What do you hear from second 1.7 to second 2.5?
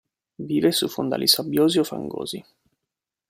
o fangosi.